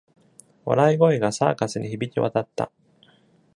[0.65, 2.71] 笑い声がサーカスに響き渡った。